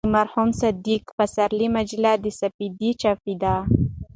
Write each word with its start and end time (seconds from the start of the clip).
د 0.07 0.09
مرحوم 0.17 0.49
صدیق 0.61 1.03
پسرلي 1.17 1.67
مجله 1.77 2.11
"سپېدې" 2.39 2.89
چاپېده. 3.01 3.55